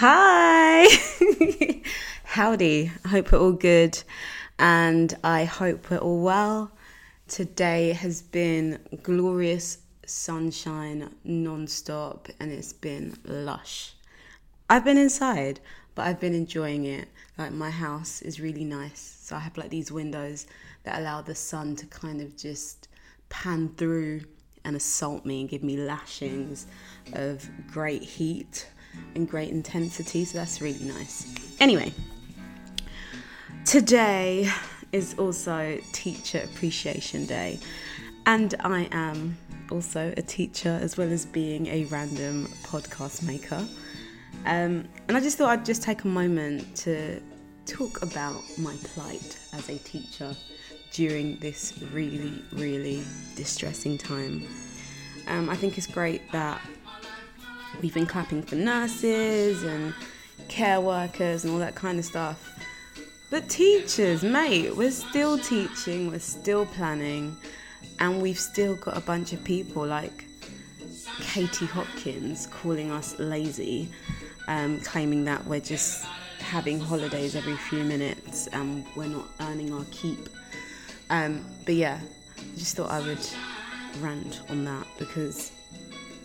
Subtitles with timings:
[0.00, 0.86] Hi!
[2.22, 2.92] Howdy.
[3.04, 4.00] I hope we're all good
[4.56, 6.70] and I hope we're all well.
[7.26, 13.94] Today has been glorious sunshine non stop and it's been lush.
[14.70, 15.58] I've been inside,
[15.96, 17.08] but I've been enjoying it.
[17.36, 20.46] Like, my house is really nice, so I have like these windows
[20.84, 22.86] that allow the sun to kind of just
[23.30, 24.20] pan through
[24.64, 26.68] and assault me and give me lashings
[27.14, 28.68] of great heat
[29.14, 31.56] and great intensity, so that's really nice.
[31.60, 31.92] Anyway,
[33.64, 34.50] today
[34.92, 37.58] is also Teacher Appreciation Day,
[38.26, 39.36] and I am
[39.70, 43.64] also a teacher as well as being a random podcast maker.
[44.46, 47.20] Um, and I just thought I'd just take a moment to
[47.66, 50.34] talk about my plight as a teacher
[50.92, 53.02] during this really, really
[53.36, 54.46] distressing time.
[55.26, 56.60] Um, I think it's great that
[57.80, 59.94] we've been clapping for nurses and
[60.48, 62.44] care workers and all that kind of stuff.
[63.30, 67.36] But teachers, mate, we're still teaching, we're still planning,
[68.00, 70.24] and we've still got a bunch of people like
[71.20, 73.90] Katie Hopkins calling us lazy,
[74.46, 76.04] um, claiming that we're just
[76.38, 80.28] having holidays every few minutes and we're not earning our keep.
[81.10, 82.00] Um, but yeah,
[82.38, 83.26] I just thought I would
[84.00, 85.52] rant on that because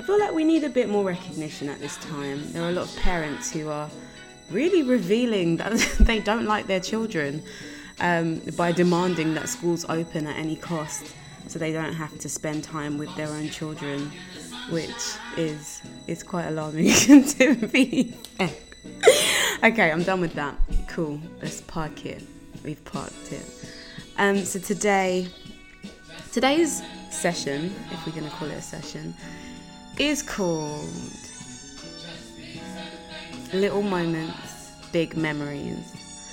[0.00, 2.50] I feel like we need a bit more recognition at this time.
[2.52, 3.90] There are a lot of parents who are
[4.50, 7.42] really revealing that they don't like their children
[8.00, 11.14] um, by demanding that schools open at any cost
[11.48, 14.10] so they don't have to spend time with their own children,
[14.70, 18.14] which is is quite alarming to me.
[19.62, 20.56] okay, I'm done with that.
[20.88, 22.22] Cool, let's park it.
[22.64, 23.44] We've parked it.
[24.16, 25.28] Um, so today,
[26.32, 29.14] today's session, if we're going to call it a session,
[30.00, 30.88] is called
[33.52, 36.32] Little Moments, Big Memories.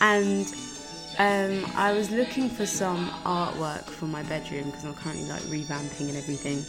[0.00, 0.46] And
[1.18, 6.08] um, I was looking for some artwork for my bedroom because I'm currently like revamping
[6.08, 6.62] and everything.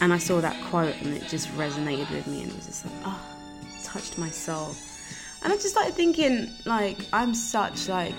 [0.00, 2.86] And I saw that quote and it just resonated with me and it was just
[2.86, 3.20] like, oh,
[3.82, 4.74] touched my soul.
[5.42, 8.14] And I just started thinking, like, I'm such like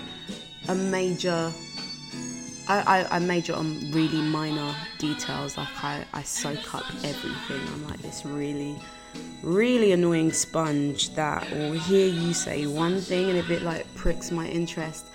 [0.67, 1.51] a major
[2.67, 5.57] I, I, I, major on really minor details.
[5.57, 7.61] Like I, I soak up everything.
[7.73, 8.75] I'm like this really,
[9.43, 14.31] really annoying sponge that will hear you say one thing and if it like pricks
[14.31, 15.05] my interest,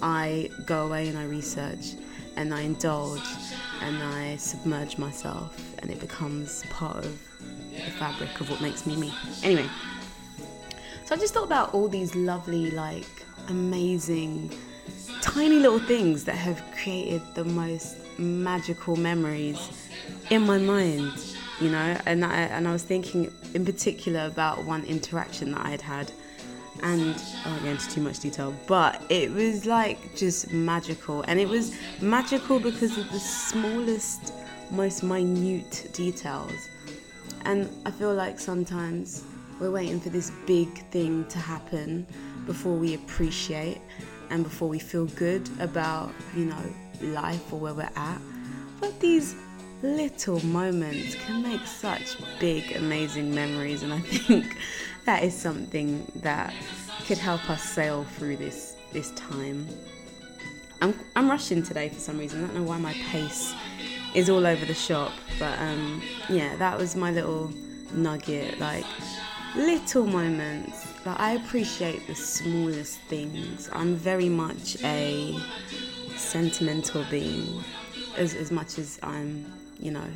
[0.00, 1.94] I go away and I research
[2.36, 3.28] and I indulge
[3.80, 7.18] and I submerge myself and it becomes part of
[7.74, 9.12] the fabric of what makes me me.
[9.42, 9.66] Anyway,
[11.04, 13.06] so I just thought about all these lovely, like
[13.48, 14.52] amazing
[15.20, 19.88] tiny little things that have created the most magical memories
[20.30, 21.12] in my mind,
[21.60, 21.96] you know.
[22.06, 26.12] And I, and I was thinking in particular about one interaction that I had had,
[26.82, 27.14] and
[27.44, 31.48] I won't go into too much detail, but it was like just magical, and it
[31.48, 34.32] was magical because of the smallest,
[34.70, 36.52] most minute details.
[37.44, 39.24] And I feel like sometimes
[39.58, 42.06] we're waiting for this big thing to happen
[42.46, 43.80] before we appreciate
[44.32, 48.20] and before we feel good about, you know, life or where we're at.
[48.80, 49.36] But these
[49.82, 54.56] little moments can make such big, amazing memories, and I think
[55.04, 56.54] that is something that
[57.06, 59.68] could help us sail through this this time.
[60.80, 62.42] I'm I'm rushing today for some reason.
[62.42, 63.54] I don't know why my pace
[64.14, 67.52] is all over the shop, but um, yeah, that was my little
[67.92, 68.58] nugget.
[68.58, 68.86] Like
[69.54, 73.68] little moments like I appreciate the smallest things.
[73.72, 75.36] I'm very much a
[76.16, 77.62] sentimental being,
[78.16, 79.44] as as much as I'm,
[79.78, 80.06] you know,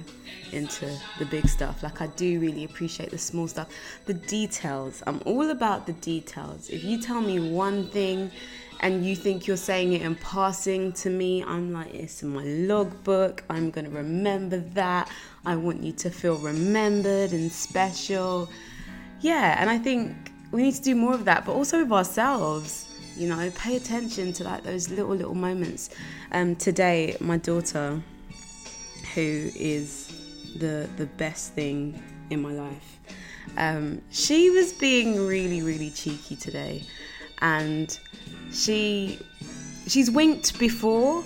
[0.52, 0.88] into
[1.18, 1.82] the big stuff.
[1.82, 3.68] Like I do really appreciate the small stuff,
[4.06, 5.02] the details.
[5.06, 6.70] I'm all about the details.
[6.70, 8.30] If you tell me one thing
[8.80, 12.44] and you think you're saying it in passing to me, I'm like, it's in my
[12.44, 13.42] logbook.
[13.50, 15.10] I'm gonna remember that.
[15.44, 18.48] I want you to feel remembered and special.
[19.20, 20.14] Yeah, and I think
[20.52, 22.84] we need to do more of that, but also with ourselves.
[23.16, 25.88] You know, pay attention to like those little little moments.
[26.32, 28.02] Um, today, my daughter,
[29.14, 30.08] who is
[30.56, 33.00] the the best thing in my life,
[33.56, 36.84] um, she was being really really cheeky today,
[37.40, 37.98] and
[38.52, 39.18] she
[39.86, 41.24] she's winked before,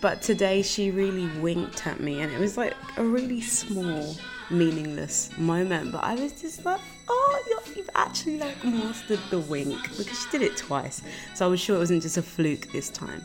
[0.00, 4.16] but today she really winked at me, and it was like a really small
[4.50, 5.92] meaningless moment.
[5.92, 10.42] But I was just like, oh, you've actually like mastered the wink because she did
[10.42, 11.02] it twice.
[11.34, 13.22] So I was sure it wasn't just a fluke this time.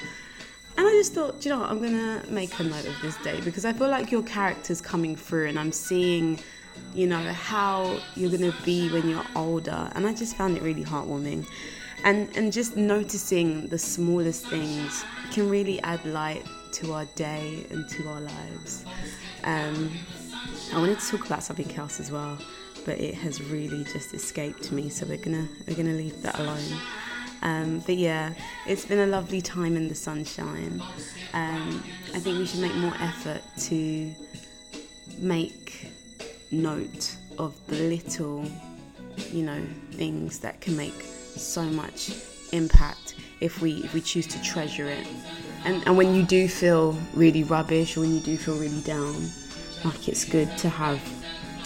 [0.77, 3.39] And I just thought, you know what, I'm gonna make a note of this day
[3.41, 6.39] because I feel like your character's coming through and I'm seeing
[6.93, 9.89] you know, how you're to be when you're older.
[9.95, 11.47] And I just found it really heartwarming.
[12.03, 17.87] And, and just noticing the smallest things can really add light to our day and
[17.89, 18.85] to our lives.
[19.43, 19.91] Um,
[20.73, 22.37] I wanted to talk about something else as well,
[22.85, 26.77] but it has really just escaped me, so we're gonna we're gonna leave that alone.
[27.43, 28.33] Um, but yeah,
[28.67, 30.81] it's been a lovely time in the sunshine.
[31.33, 31.83] Um,
[32.13, 34.13] I think we should make more effort to
[35.17, 35.87] make
[36.51, 38.45] note of the little,
[39.31, 39.61] you know,
[39.93, 42.11] things that can make so much
[42.51, 45.07] impact if we if we choose to treasure it.
[45.65, 49.15] And and when you do feel really rubbish or when you do feel really down,
[49.83, 51.01] like it's good to have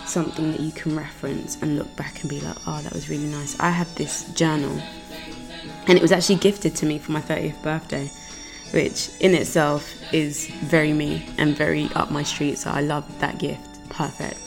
[0.06, 3.26] something that you can reference and look back and be like, oh, that was really
[3.28, 3.60] nice.
[3.60, 4.80] I had this journal
[5.88, 8.12] and it was actually gifted to me for my 30th birthday,
[8.72, 12.58] which in itself is very me and very up my street.
[12.58, 13.62] So I love that gift.
[13.90, 14.40] Perfect.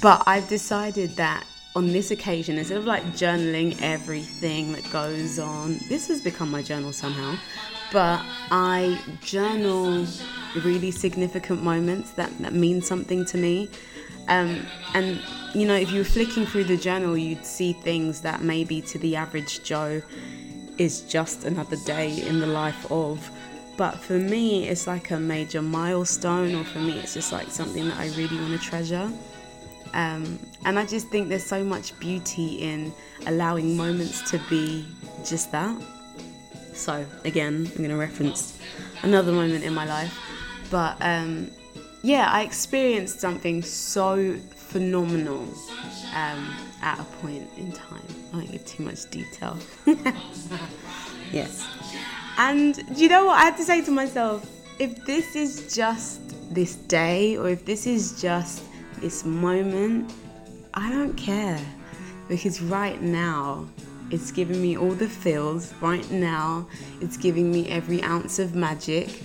[0.00, 1.44] But I've decided that
[1.76, 6.62] on this occasion, instead of like journaling everything that goes on, this has become my
[6.62, 7.36] journal somehow.
[7.92, 10.06] But I journal
[10.62, 13.68] really significant moments that, that mean something to me.
[14.28, 14.64] Um,
[14.94, 15.20] and
[15.54, 18.98] you know, if you were flicking through the journal, you'd see things that maybe to
[18.98, 20.02] the average Joe
[20.78, 23.30] is just another day in the life of.
[23.76, 27.88] But for me, it's like a major milestone, or for me, it's just like something
[27.88, 29.10] that I really want to treasure.
[29.92, 32.92] Um, and I just think there's so much beauty in
[33.26, 34.86] allowing moments to be
[35.24, 35.80] just that.
[36.72, 38.58] So, again, I'm going to reference
[39.02, 40.16] another moment in my life.
[40.70, 41.50] But um,
[42.02, 45.42] yeah, I experienced something so phenomenal
[46.14, 48.02] um, at a point in time.
[48.32, 49.58] I won't give too much detail.
[51.32, 51.66] yes.
[52.38, 54.48] And do you know what I had to say to myself?
[54.78, 56.20] If this is just
[56.54, 58.64] this day, or if this is just
[59.00, 60.12] this moment,
[60.74, 61.60] I don't care.
[62.28, 63.68] Because right now,
[64.10, 65.72] it's giving me all the feels.
[65.80, 66.66] Right now,
[67.00, 69.24] it's giving me every ounce of magic.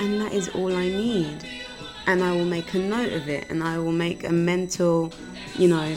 [0.00, 1.44] And that is all I need
[2.06, 5.12] and I will make a note of it and I will make a mental,
[5.56, 5.96] you know,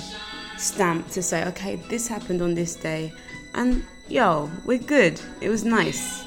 [0.57, 3.13] stamp to say, okay, this happened on this day,
[3.53, 5.21] and yo, we're good.
[5.41, 6.25] It was nice.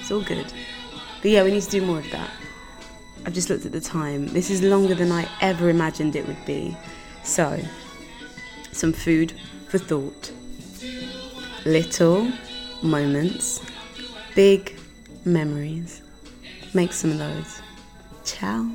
[0.00, 0.52] It's all good.
[1.22, 2.30] But yeah, we need to do more of that.
[3.24, 4.26] I've just looked at the time.
[4.28, 6.76] This is longer than I ever imagined it would be.
[7.22, 7.60] So,
[8.72, 9.32] some food
[9.68, 10.32] for thought.
[11.64, 12.30] Little
[12.82, 13.64] moments,
[14.34, 14.76] big
[15.24, 16.02] memories.
[16.74, 17.62] Make some of those.
[18.24, 18.70] Ciao.